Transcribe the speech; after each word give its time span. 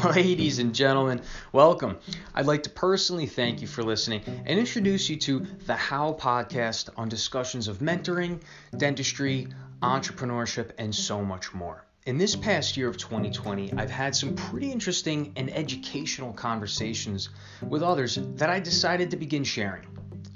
Ladies 0.14 0.60
and 0.60 0.74
gentlemen, 0.74 1.20
welcome. 1.52 1.98
I'd 2.34 2.46
like 2.46 2.62
to 2.62 2.70
personally 2.70 3.26
thank 3.26 3.60
you 3.60 3.66
for 3.66 3.82
listening 3.82 4.22
and 4.46 4.58
introduce 4.58 5.10
you 5.10 5.16
to 5.16 5.46
the 5.66 5.74
How 5.74 6.14
podcast 6.14 6.88
on 6.96 7.08
discussions 7.10 7.68
of 7.68 7.78
mentoring, 7.78 8.40
dentistry, 8.76 9.48
entrepreneurship, 9.82 10.70
and 10.78 10.94
so 10.94 11.22
much 11.22 11.52
more. 11.52 11.84
In 12.06 12.16
this 12.16 12.34
past 12.34 12.78
year 12.78 12.88
of 12.88 12.96
2020, 12.96 13.74
I've 13.74 13.90
had 13.90 14.16
some 14.16 14.34
pretty 14.34 14.72
interesting 14.72 15.32
and 15.36 15.54
educational 15.54 16.32
conversations 16.32 17.28
with 17.68 17.82
others 17.82 18.18
that 18.36 18.48
I 18.48 18.58
decided 18.58 19.10
to 19.10 19.18
begin 19.18 19.44
sharing. 19.44 19.86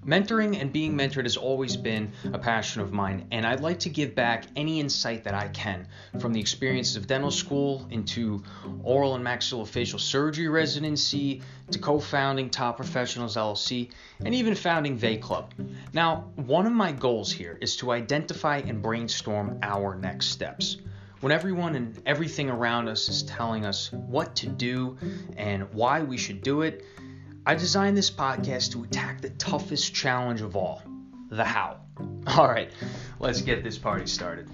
Mentoring 0.07 0.61
and 0.61 0.71
being 0.71 0.95
mentored 0.95 1.23
has 1.23 1.39
always 1.39 1.79
been 1.79 2.13
a 2.33 2.39
passion 2.39 2.83
of 2.83 2.93
mine, 2.93 3.27
and 3.31 3.47
I'd 3.47 3.61
like 3.61 3.79
to 3.81 3.89
give 3.89 4.15
back 4.15 4.45
any 4.55 4.79
insight 4.79 5.25
that 5.25 5.33
I 5.33 5.49
can 5.49 5.89
from 6.21 6.35
the 6.35 6.41
experiences 6.41 6.97
of 6.97 7.07
dental 7.07 7.31
school 7.31 7.89
into 7.91 8.43
oral 8.83 9.15
and 9.15 9.25
maxillofacial 9.25 9.99
surgery 9.99 10.49
residency 10.49 11.41
to 11.71 11.79
co 11.79 11.99
founding 11.99 12.51
Top 12.51 12.77
Professionals 12.77 13.37
LLC 13.37 13.91
and 14.23 14.35
even 14.35 14.55
founding 14.55 14.99
Vay 14.99 15.17
Club. 15.17 15.53
Now, 15.95 16.31
one 16.37 16.67
of 16.67 16.73
my 16.73 16.93
goals 16.93 17.33
here 17.33 17.57
is 17.63 17.77
to 17.77 17.91
identify 17.91 18.59
and 18.59 18.83
brainstorm 18.83 19.59
our 19.63 19.95
next 19.95 20.27
steps. 20.27 20.77
When 21.21 21.33
everyone 21.33 21.75
and 21.75 22.03
everything 22.05 22.51
around 22.51 22.89
us 22.89 23.09
is 23.09 23.23
telling 23.23 23.65
us 23.65 23.91
what 23.91 24.37
to 24.37 24.47
do 24.47 24.99
and 25.39 25.73
why 25.73 26.03
we 26.03 26.19
should 26.19 26.43
do 26.43 26.61
it, 26.61 26.85
I 27.47 27.55
designed 27.55 27.95
this 27.95 28.11
podcast 28.11 28.73
to 28.73 28.85
attack 28.85 29.21
the 29.21 29.29
toughest 29.29 29.95
challenge 29.95 30.41
of 30.41 30.57
all 30.57 30.83
the 31.29 31.45
how. 31.45 31.81
All 32.27 32.49
right, 32.49 32.71
let's 33.21 33.43
get 33.43 33.63
this 33.63 33.77
party 33.77 34.07
started. 34.07 34.49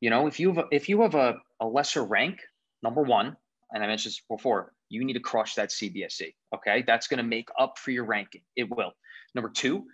You 0.00 0.10
know, 0.10 0.26
if 0.26 0.40
you 0.40 0.48
have 0.48 0.58
a, 0.58 0.64
if 0.72 0.88
you 0.88 1.02
have 1.02 1.14
a, 1.14 1.36
a 1.60 1.66
lesser 1.66 2.02
rank, 2.02 2.40
number 2.82 3.02
one, 3.02 3.36
and 3.70 3.84
I 3.84 3.86
mentioned 3.86 4.10
this 4.10 4.22
before, 4.28 4.72
you 4.88 5.04
need 5.04 5.12
to 5.12 5.20
crush 5.20 5.54
that 5.54 5.70
CBSE. 5.70 6.34
Okay, 6.56 6.82
that's 6.84 7.06
going 7.06 7.18
to 7.18 7.24
make 7.24 7.48
up 7.56 7.78
for 7.78 7.92
your 7.92 8.04
ranking. 8.04 8.42
It 8.56 8.68
will. 8.68 8.90
Number 9.36 9.50
two, 9.50 9.84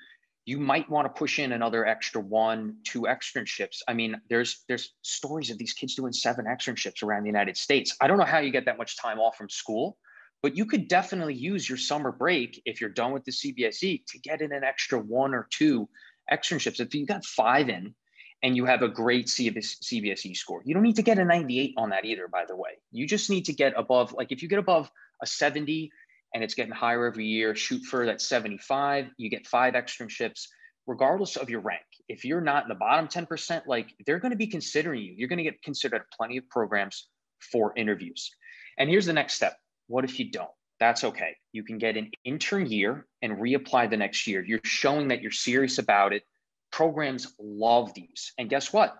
you 0.47 0.58
might 0.61 0.89
want 0.89 1.06
to 1.12 1.19
push 1.19 1.41
in 1.41 1.50
another 1.50 1.84
extra 1.84 2.20
one, 2.20 2.77
two 2.84 3.02
externships. 3.02 3.83
I 3.89 3.94
mean, 3.94 4.20
there's 4.30 4.64
there's 4.69 4.94
stories 5.02 5.50
of 5.50 5.58
these 5.58 5.72
kids 5.72 5.97
doing 5.97 6.12
seven 6.12 6.47
externships 6.47 7.02
around 7.02 7.25
the 7.25 7.28
United 7.28 7.56
States. 7.56 7.97
I 8.00 8.06
don't 8.06 8.16
know 8.16 8.25
how 8.25 8.39
you 8.39 8.52
get 8.52 8.67
that 8.67 8.78
much 8.78 8.97
time 8.97 9.19
off 9.19 9.36
from 9.36 9.50
school, 9.50 9.98
but 10.42 10.56
you 10.56 10.64
could 10.64 10.86
definitely 10.86 11.34
use 11.34 11.69
your 11.69 11.78
summer 11.78 12.12
break 12.12 12.62
if 12.64 12.80
you're 12.80 12.91
done 12.91 13.12
with 13.12 13.24
the 13.24 13.33
CBSE 13.33 14.06
to 14.06 14.19
get 14.20 14.41
in 14.41 14.52
an 14.52 14.62
extra 14.62 15.00
one 15.00 15.34
or 15.34 15.48
two 15.50 15.89
externships. 16.33 16.78
If 16.78 16.94
you 16.94 17.06
got 17.06 17.24
five 17.24 17.69
in 17.69 17.97
and 18.41 18.56
you 18.56 18.67
have 18.67 18.83
a 18.83 18.89
great 18.89 19.27
CBSE 19.27 20.36
score, 20.36 20.62
you 20.64 20.74
don't 20.74 20.84
need 20.84 20.97
to 20.97 21.02
get 21.02 21.19
a 21.19 21.24
98 21.24 21.74
on 21.77 21.91
that 21.91 22.05
either, 22.05 22.28
by 22.28 22.44
the 22.47 22.55
way. 22.55 22.70
You 22.92 23.08
just 23.08 23.30
need 23.30 23.47
to 23.47 23.52
get 23.52 23.74
above, 23.77 24.12
like 24.12 24.30
if 24.30 24.42
you 24.42 24.48
get 24.48 24.61
above 24.61 24.89
a 25.20 25.27
70, 25.27 25.91
and 26.37 26.45
it's 26.45 26.53
getting 26.53 26.75
higher 26.75 27.06
every 27.06 27.25
year. 27.25 27.55
Shoot 27.55 27.83
for 27.84 28.05
that 28.05 28.20
75. 28.20 29.06
You 29.17 29.31
get 29.31 29.47
five 29.47 29.73
externships, 29.73 30.48
regardless 30.87 31.37
of 31.37 31.48
your 31.48 31.61
rank. 31.61 31.81
If 32.11 32.27
you're 32.27 32.42
not 32.42 32.65
in 32.65 32.69
the 32.69 32.75
bottom 32.75 33.09
10%, 33.09 33.62
like 33.67 33.95
they're 34.05 34.19
going 34.19 34.33
to 34.33 34.37
be 34.37 34.47
considering 34.47 35.01
you. 35.01 35.14
You're 35.17 35.31
going 35.31 35.39
to 35.39 35.45
get 35.45 35.62
considered 35.62 36.03
plenty 36.14 36.37
of 36.37 36.47
programs 36.51 37.09
for 37.51 37.73
interviews. 37.75 38.31
And 38.77 38.91
here's 38.91 39.07
the 39.07 39.14
next 39.14 39.33
step. 39.33 39.57
What 39.87 40.05
if 40.05 40.20
you 40.20 40.31
don't? 40.31 40.51
That's 40.79 41.05
okay. 41.05 41.37
You 41.53 41.64
can 41.64 41.79
get 41.79 41.97
an 41.97 42.11
intern 42.23 42.67
year 42.67 43.07
and 43.23 43.39
reapply 43.39 43.89
the 43.89 43.97
next 43.97 44.27
year. 44.27 44.45
You're 44.45 44.61
showing 44.62 45.09
that 45.09 45.23
you're 45.23 45.31
serious 45.31 45.79
about 45.79 46.12
it. 46.12 46.23
Programs 46.70 47.34
love 47.41 47.95
these. 47.95 48.34
And 48.37 48.51
guess 48.51 48.75
what? 48.75 48.95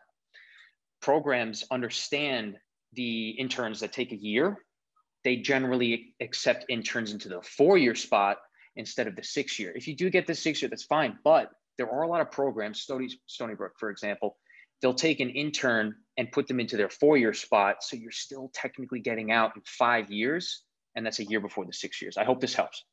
Programs 1.03 1.65
understand 1.71 2.57
the 2.95 3.29
interns 3.33 3.81
that 3.81 3.93
take 3.93 4.13
a 4.13 4.17
year 4.17 4.57
they 5.27 5.35
generally 5.35 6.15
accept 6.21 6.67
interns 6.69 7.11
into 7.11 7.29
the 7.29 7.43
four 7.43 7.77
year 7.77 7.97
spot 7.97 8.37
instead 8.77 9.09
of 9.09 9.17
the 9.17 9.25
six 9.25 9.59
year. 9.59 9.73
If 9.75 9.89
you 9.89 9.97
do 9.97 10.09
get 10.09 10.25
the 10.25 10.37
six 10.37 10.63
year, 10.63 10.69
that's 10.69 10.85
fine. 10.85 11.19
But 11.25 11.51
there 11.79 11.91
are 11.91 12.03
a 12.03 12.09
lot 12.09 12.21
of 12.21 12.31
programs, 12.31 12.81
Stony, 12.81 13.09
Stony 13.27 13.57
Brook, 13.57 13.73
for 13.77 13.91
example, 13.91 14.37
they'll 14.81 14.95
take 14.95 15.19
an 15.19 15.31
intern 15.31 15.97
and 16.17 16.31
put 16.31 16.47
them 16.47 16.61
into 16.61 16.77
their 16.77 16.89
four 16.89 17.17
year 17.17 17.35
spot. 17.35 17.83
So 17.83 17.97
you're 17.97 18.13
still 18.13 18.53
technically 18.55 19.01
getting 19.01 19.33
out 19.33 19.51
in 19.57 19.63
five 19.67 20.13
years. 20.13 20.63
And 20.95 21.05
that's 21.05 21.19
a 21.19 21.25
year 21.25 21.41
before 21.41 21.65
the 21.65 21.73
six 21.73 22.01
years. 22.01 22.17
I 22.17 22.23
hope 22.23 22.41
this 22.41 22.55
helps. 22.55 22.85